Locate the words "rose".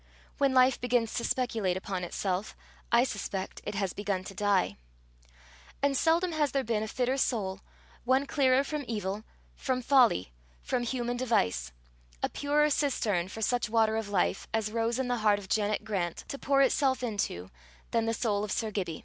14.71-14.97